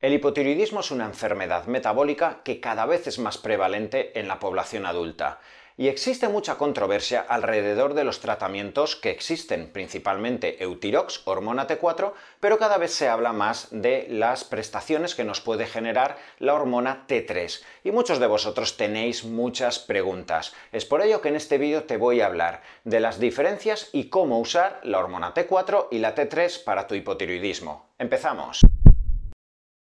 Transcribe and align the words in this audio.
El 0.00 0.14
hipotiroidismo 0.14 0.80
es 0.80 0.90
una 0.90 1.04
enfermedad 1.04 1.66
metabólica 1.66 2.40
que 2.42 2.58
cada 2.58 2.86
vez 2.86 3.06
es 3.06 3.18
más 3.18 3.36
prevalente 3.36 4.18
en 4.18 4.28
la 4.28 4.38
población 4.38 4.86
adulta 4.86 5.40
y 5.80 5.88
existe 5.88 6.28
mucha 6.28 6.56
controversia 6.58 7.24
alrededor 7.26 7.94
de 7.94 8.04
los 8.04 8.20
tratamientos 8.20 8.96
que 8.96 9.08
existen, 9.08 9.70
principalmente 9.72 10.62
Eutirox, 10.62 11.22
hormona 11.24 11.66
T4, 11.66 12.12
pero 12.38 12.58
cada 12.58 12.76
vez 12.76 12.92
se 12.92 13.08
habla 13.08 13.32
más 13.32 13.68
de 13.70 14.06
las 14.10 14.44
prestaciones 14.44 15.14
que 15.14 15.24
nos 15.24 15.40
puede 15.40 15.66
generar 15.66 16.18
la 16.38 16.52
hormona 16.52 17.06
T3. 17.08 17.62
Y 17.84 17.92
muchos 17.92 18.18
de 18.18 18.26
vosotros 18.26 18.76
tenéis 18.76 19.24
muchas 19.24 19.78
preguntas. 19.78 20.52
Es 20.70 20.84
por 20.84 21.00
ello 21.00 21.22
que 21.22 21.28
en 21.28 21.36
este 21.36 21.56
vídeo 21.56 21.84
te 21.84 21.96
voy 21.96 22.20
a 22.20 22.26
hablar 22.26 22.60
de 22.84 23.00
las 23.00 23.18
diferencias 23.18 23.88
y 23.92 24.10
cómo 24.10 24.38
usar 24.38 24.80
la 24.82 24.98
hormona 24.98 25.32
T4 25.32 25.88
y 25.90 25.98
la 25.98 26.14
T3 26.14 26.62
para 26.62 26.86
tu 26.86 26.94
hipotiroidismo. 26.94 27.88
¡Empezamos! 27.98 28.60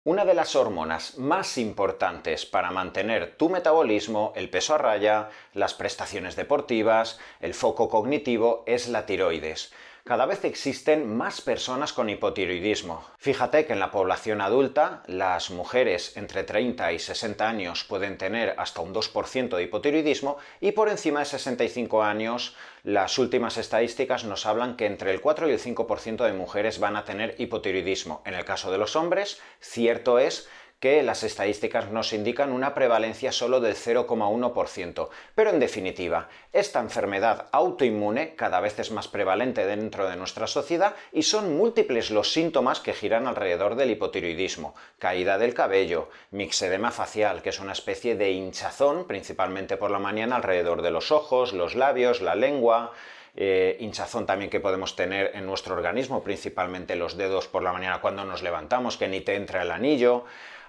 Una 0.08 0.24
de 0.24 0.36
las 0.36 0.56
hormonas 0.56 1.18
más 1.18 1.58
importantes 1.58 2.46
para 2.46 2.70
mantener 2.70 3.36
tu 3.38 3.50
metabolismo, 3.50 4.34
el 4.36 4.52
peso 4.52 4.76
a 4.76 4.78
raya, 4.78 5.30
las 5.56 5.74
prestaciones 5.74 6.36
deportivas, 6.36 7.20
el 7.42 7.56
foco 7.56 7.90
cognitivo 7.90 8.64
es 8.68 8.88
la 8.88 9.08
tiroides 9.08 9.74
cada 10.06 10.28
vez 10.28 10.46
existen 10.46 11.18
más 11.18 11.42
personas 11.42 11.92
con 11.92 12.12
hipotiroidismo. 12.12 13.04
Fíjate 13.18 13.66
que 13.66 13.74
en 13.74 13.80
la 13.80 13.90
población 13.90 14.40
adulta 14.40 15.02
las 15.08 15.50
mujeres 15.50 16.16
entre 16.16 16.44
30 16.44 16.94
y 16.94 17.00
60 17.00 17.50
años 17.50 17.84
pueden 17.86 18.20
tener 18.20 18.54
hasta 18.60 18.82
un 18.82 18.94
2% 18.94 19.56
de 19.56 19.64
hipotiroidismo 19.64 20.38
y 20.62 20.74
por 20.74 20.90
encima 20.90 21.22
de 21.22 21.26
65 21.26 22.04
años 22.04 22.56
las 22.84 23.18
últimas 23.18 23.58
estadísticas 23.58 24.26
nos 24.26 24.46
hablan 24.46 24.78
que 24.78 24.86
entre 24.86 25.10
el 25.10 25.22
4 25.22 25.50
y 25.50 25.54
el 25.54 25.60
5% 25.60 26.24
de 26.24 26.34
mujeres 26.34 26.78
van 26.78 26.98
a 26.98 27.04
tener 27.04 27.34
hipotiroidismo. 27.40 28.22
En 28.26 28.36
el 28.36 28.46
caso 28.46 28.72
de 28.72 28.78
los 28.78 28.96
hombres, 28.96 29.42
cierto 29.60 30.20
es 30.20 30.48
que 30.80 31.04
las 31.04 31.24
estadísticas 31.24 31.90
nos 31.90 32.14
indican 32.14 32.52
una 32.52 32.74
prevalencia 32.74 33.32
solo 33.32 33.60
del 33.60 33.76
0,1%. 33.76 35.10
Pero 35.34 35.50
en 35.50 35.60
definitiva, 35.60 36.30
esta 36.54 36.80
enfermedad 36.80 37.48
autoinmune 37.52 38.36
cada 38.36 38.60
vez 38.60 38.78
es 38.80 38.92
más 38.92 39.08
prevalente 39.08 39.66
dentro 39.66 40.08
de 40.08 40.16
nuestra 40.16 40.48
sociedad 40.48 40.96
y 41.12 41.24
son 41.24 41.58
múltiples 41.58 42.12
los 42.12 42.32
síntomas 42.32 42.80
que 42.80 42.94
giran 42.94 43.28
alrededor 43.28 43.76
del 43.76 43.92
hipotiroidismo. 43.92 44.76
Caída 45.00 45.38
del 45.38 45.54
cabello, 45.54 46.10
mixedema 46.32 46.92
facial, 46.92 47.42
que 47.42 47.50
es 47.50 47.60
una 47.60 47.72
especie 47.72 48.16
de 48.16 48.32
hinchazón, 48.32 49.08
principalmente 49.08 49.78
por 49.78 49.92
la 49.92 50.00
mañana 50.00 50.36
alrededor 50.36 50.82
de 50.82 50.92
los 50.92 51.12
ojos, 51.12 51.54
los 51.54 51.76
labios, 51.76 52.22
la 52.22 52.36
lengua, 52.36 52.92
eh, 53.38 53.76
hinchazón 53.82 54.26
también 54.26 54.50
que 54.50 54.62
podemos 54.62 54.96
tener 54.96 55.32
en 55.34 55.46
nuestro 55.46 55.76
organismo, 55.76 56.24
principalmente 56.24 56.96
los 56.96 57.18
dedos 57.18 57.48
por 57.48 57.64
la 57.64 57.74
mañana 57.74 58.00
cuando 58.00 58.24
nos 58.24 58.42
levantamos, 58.42 58.98
que 58.98 59.10
ni 59.10 59.22
te 59.22 59.36
entra 59.36 59.62
el 59.62 59.72
anillo, 59.72 60.24